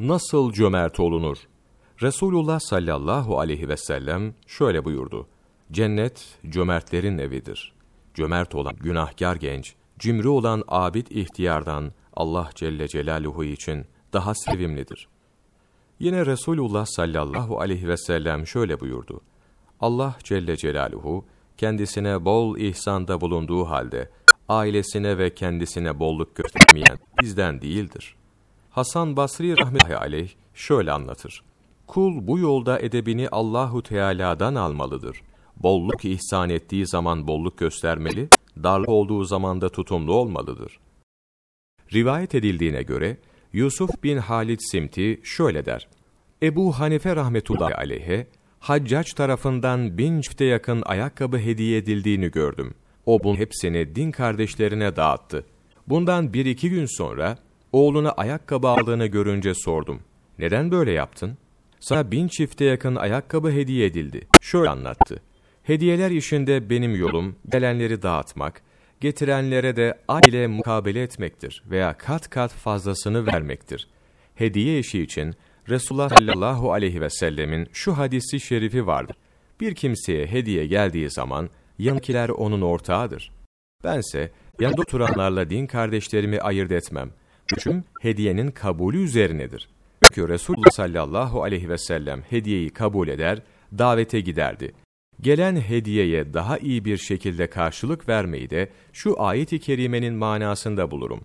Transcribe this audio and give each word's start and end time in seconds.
nasıl 0.00 0.52
cömert 0.52 1.00
olunur? 1.00 1.36
Resulullah 2.02 2.60
sallallahu 2.60 3.38
aleyhi 3.38 3.68
ve 3.68 3.76
sellem 3.76 4.34
şöyle 4.46 4.84
buyurdu. 4.84 5.26
Cennet 5.72 6.38
cömertlerin 6.48 7.18
evidir. 7.18 7.74
Cömert 8.14 8.54
olan 8.54 8.76
günahkar 8.76 9.36
genç, 9.36 9.74
cimri 9.98 10.28
olan 10.28 10.62
abid 10.68 11.06
ihtiyardan 11.10 11.92
Allah 12.12 12.50
Celle 12.54 12.88
Celaluhu 12.88 13.44
için 13.44 13.86
daha 14.12 14.34
sevimlidir. 14.34 15.08
Yine 15.98 16.26
Resulullah 16.26 16.86
sallallahu 16.86 17.60
aleyhi 17.60 17.88
ve 17.88 17.96
sellem 17.96 18.46
şöyle 18.46 18.80
buyurdu. 18.80 19.20
Allah 19.80 20.16
Celle 20.24 20.56
Celaluhu 20.56 21.24
kendisine 21.56 22.24
bol 22.24 22.58
ihsanda 22.58 23.20
bulunduğu 23.20 23.64
halde 23.64 24.10
ailesine 24.48 25.18
ve 25.18 25.34
kendisine 25.34 25.98
bolluk 25.98 26.36
göstermeyen 26.36 26.98
bizden 27.22 27.60
değildir. 27.60 28.16
Hasan 28.74 29.16
Basri 29.16 29.58
rahmetullahi 29.58 29.96
aleyh 29.96 30.28
şöyle 30.54 30.92
anlatır. 30.92 31.42
Kul 31.86 32.26
bu 32.26 32.38
yolda 32.38 32.80
edebini 32.80 33.28
Allahu 33.28 33.82
Teala'dan 33.82 34.54
almalıdır. 34.54 35.22
Bolluk 35.56 36.04
ihsan 36.04 36.50
ettiği 36.50 36.86
zaman 36.86 37.26
bolluk 37.26 37.58
göstermeli, 37.58 38.28
darlık 38.62 38.88
olduğu 38.88 39.24
zaman 39.24 39.60
da 39.60 39.68
tutumlu 39.68 40.14
olmalıdır. 40.14 40.80
Rivayet 41.92 42.34
edildiğine 42.34 42.82
göre 42.82 43.16
Yusuf 43.52 44.02
bin 44.02 44.16
Halid 44.16 44.60
Simti 44.60 45.20
şöyle 45.24 45.66
der. 45.66 45.88
Ebu 46.42 46.72
Hanife 46.72 47.16
rahmetullahi 47.16 47.74
aleyhe 47.74 48.26
Haccac 48.60 49.14
tarafından 49.16 49.98
bin 49.98 50.20
çifte 50.20 50.44
yakın 50.44 50.82
ayakkabı 50.86 51.38
hediye 51.38 51.78
edildiğini 51.78 52.30
gördüm. 52.30 52.74
O 53.06 53.24
bunun 53.24 53.36
hepsini 53.36 53.96
din 53.96 54.10
kardeşlerine 54.10 54.96
dağıttı. 54.96 55.46
Bundan 55.86 56.32
bir 56.32 56.46
iki 56.46 56.70
gün 56.70 56.86
sonra 56.86 57.38
oğluna 57.74 58.10
ayakkabı 58.10 58.68
aldığını 58.68 59.06
görünce 59.06 59.54
sordum. 59.54 60.00
Neden 60.38 60.70
böyle 60.70 60.92
yaptın? 60.92 61.38
Sana 61.80 62.10
bin 62.10 62.28
çifte 62.28 62.64
yakın 62.64 62.96
ayakkabı 62.96 63.50
hediye 63.50 63.86
edildi. 63.86 64.28
Şöyle 64.40 64.70
anlattı. 64.70 65.22
Hediyeler 65.62 66.10
işinde 66.10 66.70
benim 66.70 66.96
yolum 66.96 67.36
gelenleri 67.48 68.02
dağıtmak, 68.02 68.62
getirenlere 69.00 69.76
de 69.76 69.98
ay 70.08 70.22
ile 70.26 70.46
mukabele 70.46 71.02
etmektir 71.02 71.62
veya 71.70 71.96
kat 71.96 72.30
kat 72.30 72.52
fazlasını 72.52 73.26
vermektir. 73.26 73.88
Hediye 74.34 74.78
işi 74.78 75.02
için 75.02 75.34
Resulullah 75.68 76.08
sallallahu 76.08 76.72
aleyhi 76.72 77.00
ve 77.00 77.10
sellemin 77.10 77.68
şu 77.72 77.98
hadisi 77.98 78.40
şerifi 78.40 78.86
vardır. 78.86 79.16
Bir 79.60 79.74
kimseye 79.74 80.26
hediye 80.26 80.66
geldiği 80.66 81.10
zaman 81.10 81.50
yankiler 81.78 82.28
onun 82.28 82.62
ortağıdır. 82.62 83.32
Bense 83.84 84.30
yanında 84.60 84.80
oturanlarla 84.80 85.50
din 85.50 85.66
kardeşlerimi 85.66 86.40
ayırt 86.40 86.72
etmem. 86.72 87.10
Hüküm 87.52 87.84
hediyenin 88.00 88.50
kabulü 88.50 89.02
üzerinedir. 89.02 89.68
Çünkü 90.08 90.28
Resulullah 90.28 90.70
sallallahu 90.70 91.42
aleyhi 91.42 91.68
ve 91.68 91.78
sellem 91.78 92.22
hediyeyi 92.22 92.70
kabul 92.70 93.08
eder, 93.08 93.42
davete 93.78 94.20
giderdi. 94.20 94.72
Gelen 95.20 95.56
hediyeye 95.56 96.34
daha 96.34 96.58
iyi 96.58 96.84
bir 96.84 96.96
şekilde 96.96 97.46
karşılık 97.46 98.08
vermeyi 98.08 98.50
de 98.50 98.68
şu 98.92 99.22
ayet-i 99.22 99.60
kerimenin 99.60 100.14
manasında 100.14 100.90
bulurum. 100.90 101.20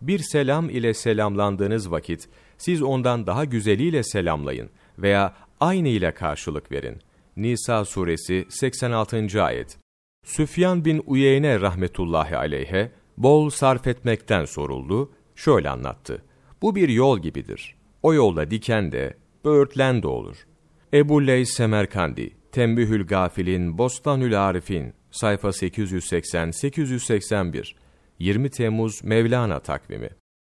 Bir 0.00 0.18
selam 0.18 0.70
ile 0.70 0.94
selamlandığınız 0.94 1.90
vakit 1.90 2.28
siz 2.58 2.82
ondan 2.82 3.26
daha 3.26 3.44
güzeliyle 3.44 4.02
selamlayın 4.02 4.70
veya 4.98 5.34
aynı 5.60 5.88
ile 5.88 6.14
karşılık 6.14 6.72
verin. 6.72 6.98
Nisa 7.36 7.84
suresi 7.84 8.46
86. 8.48 9.42
ayet. 9.42 9.78
Süfyan 10.24 10.84
bin 10.84 11.02
Uyeyne 11.06 11.60
rahmetullahi 11.60 12.36
aleyhe 12.36 12.90
bol 13.16 13.50
sarf 13.50 13.86
etmekten 13.86 14.44
soruldu, 14.44 15.10
şöyle 15.34 15.70
anlattı. 15.70 16.24
Bu 16.62 16.74
bir 16.74 16.88
yol 16.88 17.18
gibidir. 17.18 17.76
O 18.02 18.14
yolda 18.14 18.50
diken 18.50 18.92
de, 18.92 19.16
böğürtlen 19.44 20.02
de 20.02 20.06
olur. 20.06 20.46
Ebu 20.94 21.26
Leys 21.26 21.50
Semerkandi, 21.50 22.36
Tembühül 22.52 23.06
Gafilin, 23.06 23.78
Bostanül 23.78 24.48
Arifin, 24.48 24.94
sayfa 25.10 25.48
880-881, 25.48 27.72
20 28.18 28.50
Temmuz 28.50 29.04
Mevlana 29.04 29.60
takvimi. 29.60 30.10